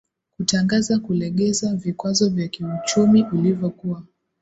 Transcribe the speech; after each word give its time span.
kutangaza 0.37 0.99
kulegeza 0.99 1.75
vikwazo 1.75 2.29
vya 2.29 2.47
kiuchumi 2.47 3.23
ulivyokuwa 3.31 4.03